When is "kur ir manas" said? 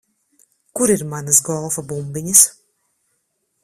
0.79-1.43